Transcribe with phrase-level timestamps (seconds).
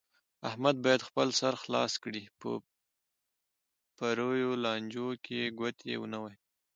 [0.49, 2.49] احمد باید خپل سر خلاص کړي، په
[3.97, 6.39] پریو لانجو کې ګوتې و نه وهي.